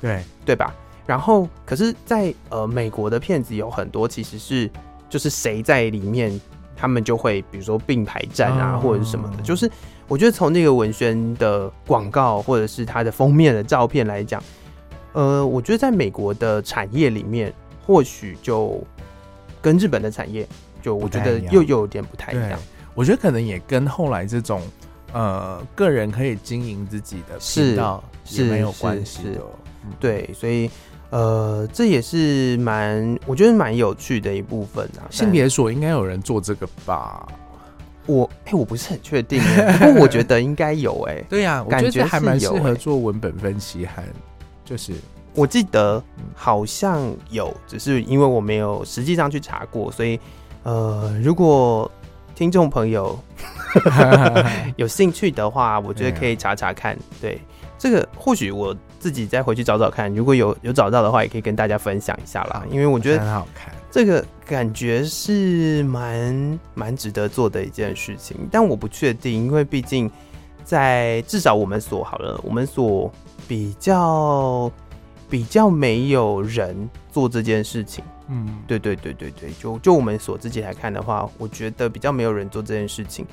[0.00, 0.74] 对对吧？
[1.06, 4.70] 然后，可是在，在呃美国的片子有很多，其实是
[5.10, 6.40] 就是谁在里面，
[6.76, 9.36] 他们就会比如说并排站啊，或者是什么的。
[9.36, 9.44] Oh.
[9.44, 9.70] 就是
[10.08, 14.42] 我觉得从那个文宣的广告或者是它的封面的照片来讲，
[15.12, 17.52] 呃，我觉得在美国的产业里面，
[17.86, 18.82] 或许就
[19.62, 20.46] 跟日本的产业，
[20.82, 22.58] 就我觉得又又有点不太一样。
[22.94, 24.60] 我觉得可能也跟后来这种。
[25.12, 29.40] 呃，个人可以经营自己的频道是没有关系的，
[29.98, 30.70] 对，所以
[31.10, 35.04] 呃，这也是蛮我觉得蛮有趣的一部分啊。
[35.10, 37.26] 性别所应该有人做这个吧？
[38.06, 39.40] 我哎、欸，我不是很确定，
[39.78, 41.26] 不过我觉得应该有哎、欸。
[41.28, 44.04] 对呀、啊，感觉还蛮适合做文本分析，还
[44.64, 44.92] 就是
[45.34, 46.02] 我记得
[46.34, 50.18] 好像有，只是因为我没有实际上去查过，所以
[50.62, 51.90] 呃，如果
[52.34, 53.18] 听众朋友。
[54.74, 56.98] 有兴趣的话，我觉得可以查查看。
[57.20, 57.40] 对，对
[57.78, 60.14] 这个，或许我自己再回去找找看。
[60.14, 62.64] 如果有有找到的话，也可以跟大家分享一下啦。
[62.70, 68.36] 因为我觉得很好看，这个感觉是蛮蛮值得做的一件事情。
[68.52, 70.08] 但我不确定，因为毕竟
[70.62, 73.10] 在至少我们所好了，我们所
[73.48, 74.70] 比较
[75.28, 78.04] 比较没有人做这件事情。
[78.28, 83.26] 嗯，对对对对对，就就我们所自己来看的话，我觉得比较没有人做这件事情。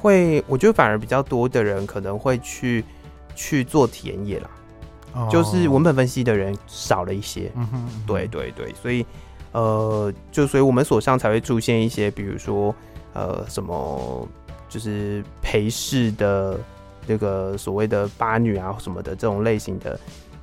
[0.00, 2.84] 会，我觉得反而比较多的人可能会去
[3.34, 4.48] 去做田野啦，
[5.18, 7.50] 哦、就是文本分析的人少了一些。
[7.56, 9.04] 嗯哼，嗯哼，对对对，所以
[9.52, 12.74] 呃，就所以我们所上才会出现一些，比如说
[13.14, 14.28] 呃，什么
[14.68, 16.60] 就是陪侍的
[17.06, 19.98] 这个所谓的八女啊什么的这种类型的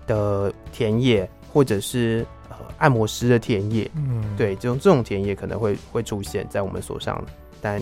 [0.07, 7.23] 的田野，或者是呃按摩师的田野，嗯，对，这种这种田野可能会会出现在我们所上，
[7.61, 7.81] 但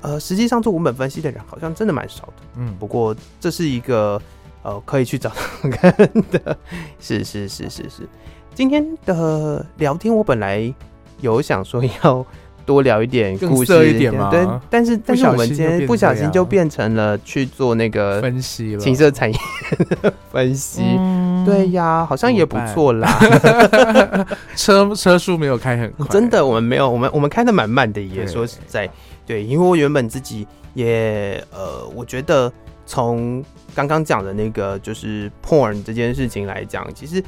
[0.00, 4.22] 呃实际上做文本分析的人好像真的蛮少的，嗯，不过这是一个
[4.62, 5.30] 呃可以去找
[5.70, 5.92] 看
[6.30, 6.56] 的，
[7.00, 8.08] 是是是是是。
[8.54, 10.72] 今天的聊天我本来
[11.20, 12.24] 有想说要。
[12.68, 19.38] 多聊一点故事一点嘛，对，但是但是我们今天不小心就变成了去做那个分析了，情色产业
[20.30, 20.82] 分析，
[21.46, 23.08] 对呀，好像也不错啦。
[24.54, 28.86] 车车速没有开很快，真的，我们没有，我们我们开的蛮慢的，也说实在，
[29.24, 32.52] 对，因为我原本自己也呃，我觉得
[32.88, 37.22] 从刚刚讲的那个就是 porn 这件事情来讲，其实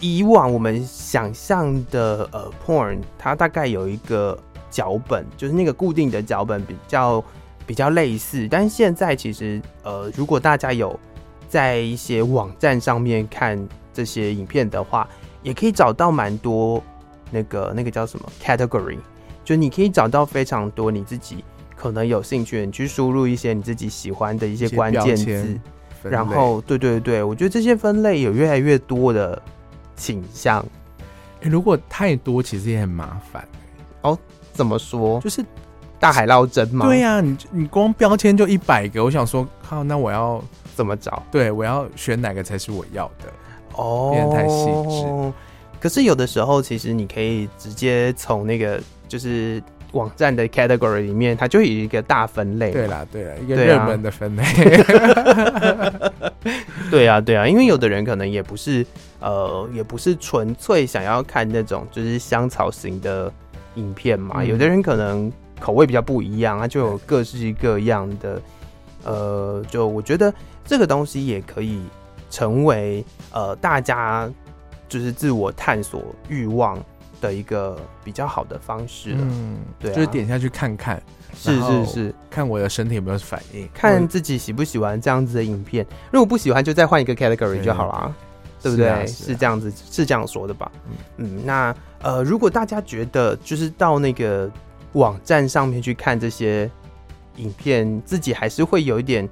[0.00, 4.38] 以往我们想象的呃 porn，它大概有一个。
[4.72, 7.24] 脚本就是那个固定的脚本，比较
[7.66, 8.46] 比较类似。
[8.48, 10.96] 但是现在其实，呃，如果大家有
[11.48, 13.58] 在一些网站上面看
[13.92, 15.08] 这些影片的话，
[15.42, 16.80] 也可以找到蛮多
[17.32, 18.96] 那个那个叫什么 category，
[19.44, 21.44] 就你可以找到非常多你自己
[21.80, 25.58] 可能有兴趣，你去输入一些你自己喜欢的一些关键字，
[26.02, 29.40] 然后对对对，我觉得这些分类有越来越多的
[29.96, 30.60] 倾向。
[31.40, 33.48] 欸，如果太多，其实也很麻烦
[34.02, 34.18] 哦。
[34.52, 35.18] 怎么说？
[35.20, 35.42] 就是
[35.98, 36.84] 大海捞针嘛？
[36.84, 41.22] 对呀、啊，你你光标签就一百个，我想说，靠，那我要怎么找？
[41.30, 43.32] 对，我要选哪个才是我要的？
[43.76, 45.32] 哦，变得太细致。
[45.80, 48.78] 可是有的时候，其实你可以直接从那个
[49.08, 49.62] 就是
[49.92, 52.72] 网站的 category 里面，它就有一个大分类。
[52.72, 54.44] 对啦，对啦，一个热门的分类。
[56.90, 58.84] 对啊，对啊，因为有的人可能也不是
[59.20, 63.32] 呃，也不是纯粹想要看那种就是香草型的。
[63.76, 68.42] 影片嘛，嗯、有的人可能口味比较不一样，它就有各式各样的，
[69.04, 70.34] 呃，就我觉得
[70.64, 71.80] 这个东西也可以
[72.28, 74.28] 成为呃大家
[74.88, 76.76] 就是自我探索欲望
[77.20, 79.18] 的一个比较好的方式了。
[79.20, 81.02] 嗯，对、啊，就是点下去看看，
[81.34, 85.86] 是是是，看我的身体有没有反应，看自己喜不喜欢这样子的影片。
[86.10, 88.14] 如果不喜欢，就再换一个 category 就好了，
[88.62, 88.86] 对，对不对？
[88.86, 90.70] 是，啊是，啊、是这样子，是这样说的吧？
[91.16, 91.74] 嗯，嗯，那。
[92.02, 94.50] 呃，如果大家觉得就是到那个
[94.94, 96.70] 网站上面去看这些
[97.36, 99.28] 影片，自己还是会有一点，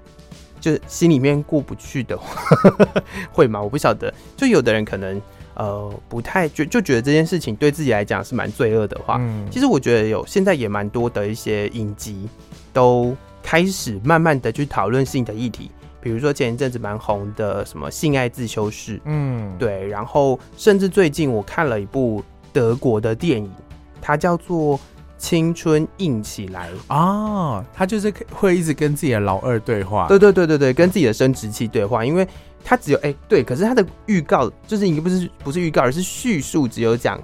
[0.61, 2.43] 就心里面过不去的话，
[3.33, 3.59] 会吗？
[3.59, 4.13] 我不晓得。
[4.37, 5.19] 就有的人可能
[5.59, 12.27] 呃不太就就觉得这件事情对自己来讲是蛮罪恶的话，嗯，其实我觉得有现在也蛮多的一些影集
[12.73, 22.25] 都开始慢慢的去讨论性的议题，比如说前一阵子蛮红的什么性爱自修室，嗯，对，然后甚至最近我看了一部。
[22.51, 23.53] 德国的电影，
[24.01, 24.77] 它叫做
[25.19, 32.27] 《青春硬起来》啊，他就是会一直跟自己的老二对话，对对对对对，跟自己的生殖器对话，因为
[32.65, 37.21] 他只有哎、欸、对，可是他的预告就是已经不是不是预告，而是叙述，只有讲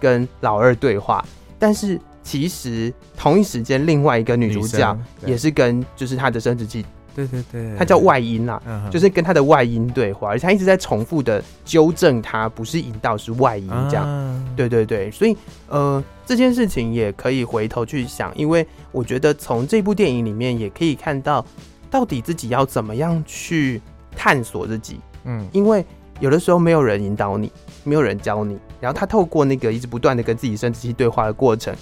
[0.00, 1.24] 跟老二对话，
[1.58, 6.84] 但是其实同一时间另外一个女主角也是跟就是她的生殖器。
[7.16, 14.06] 对对对，他叫外因啦，嗯、就是跟他的外因对话，而且他一直在重复的纠正他不是引导是外因这样。
[14.06, 15.34] 啊、对对对，所以
[15.68, 21.42] 呃这件事情也可以回头去想，因为我觉得从这部电影里面也可以看到，
[21.90, 23.80] 到底自己要怎么样去
[24.14, 25.00] 探索自己。
[25.24, 25.82] 嗯，因为
[26.20, 27.50] 有的时候没有人引导你，
[27.82, 31.74] 没有人教你，然后他透过那个一直不断的跟自己生殖器对话的过程，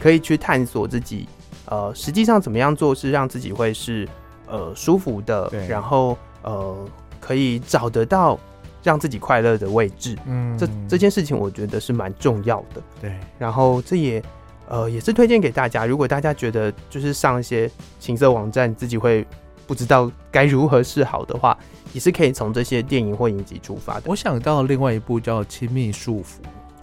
[0.00, 1.28] 可以去探索自己。
[1.66, 4.08] 呃，实际上怎么样做是让自己会是。
[4.50, 6.76] 呃，舒服的，然后呃，
[7.20, 8.38] 可以找得到
[8.82, 13.14] 让自己快乐的位置，嗯，这这件事情我觉得是蛮重要的，对。
[13.38, 14.22] 然后这也
[14.68, 19.26] 呃也是推荐给大家，如果大家觉得就是上一些情色网站自己会
[19.66, 21.56] 不知道该如何是好的话，
[21.92, 24.02] 也是可以从这些电影或影集出发的。
[24.06, 26.24] 我想到另外一部叫《亲密束缚》，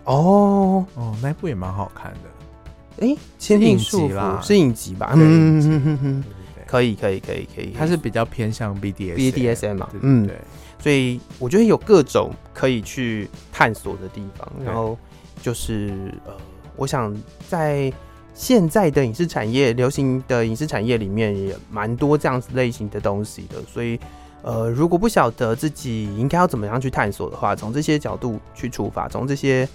[0.06, 0.86] 哦。
[0.96, 5.12] 哦，那部也蛮好看的，哎，亲密束缚是影集吧？
[5.16, 6.24] 嗯嗯嗯嗯。
[6.68, 10.36] 可以可以可以可以，它是比较偏向 BDS BDSM 嘛，嗯，对，
[10.78, 14.52] 所以我觉得有各种可以去探索的地方。
[14.64, 14.98] 然后
[15.42, 16.34] 就是呃，
[16.76, 17.16] 我想
[17.48, 17.92] 在
[18.34, 23.62] 现在的影视产业、流行的影视产业里面，也蛮多这样子类型的东西的。
[23.64, 24.00] 所以
[24.44, 29.68] 呃，如果不晓得自己应该要怎么样去探索的话，从这些角度去出发，从这些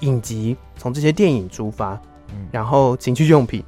[0.00, 2.00] 影集、从这些电影出发，
[2.50, 3.62] 然后情趣用品，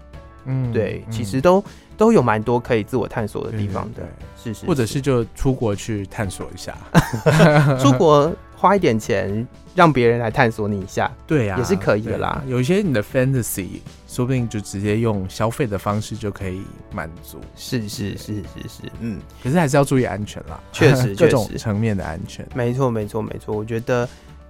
[0.46, 1.62] 嗯，对，其实都。
[1.96, 4.04] 都有蛮多可以自我探索的地方的，对
[4.42, 5.02] 是，是是，或者是。
[5.02, 6.76] 就出国去探索一下，
[7.82, 12.40] 出国花一点钱让别人来探索你一下，对呀、啊，也是可以的啦。
[12.46, 16.62] 有一些你的 fantasy，说不定就直接用消费的方式就可以
[16.92, 17.40] 满足。
[17.56, 22.46] 是是是是是，嗯，可是还是要注意安全啦，确实， 各种层面的安全。
[22.54, 24.08] 没错没错没错，我觉得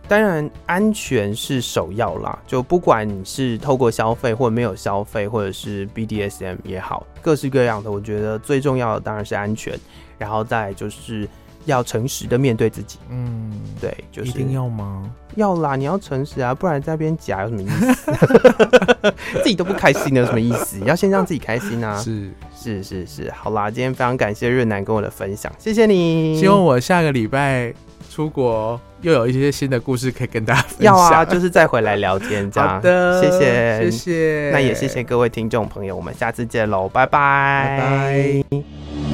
[0.09, 9.79] 当然安全是首要啦，就不管你是透过消费或者没有消费，或者是 BDSM 也好，各式各样的，我觉得最重要的当然是安全，
[10.19, 11.29] 然后再就是。
[11.65, 15.09] 要诚实的面对自己，嗯，对，就是一定要吗？
[15.37, 19.15] 要啦，你要诚实啊，不然在那边假有什么意思？
[19.45, 20.81] 自己都不开心有什么意思？
[20.81, 21.97] 要先让自己开心啊！
[22.03, 26.37] 是是是是，好啦，今天非常感谢润南跟我的分享，谢谢你。
[26.37, 27.73] 希望我下个礼拜
[28.11, 30.87] 出国又有一些新的故事可以跟大家分享。
[30.87, 32.69] 要啊， 就是再回来聊天这样。
[32.69, 34.51] 好的，谢谢谢谢。
[34.53, 39.12] 那也谢谢各位听众朋友，我们下次见喽，拜拜，拜拜。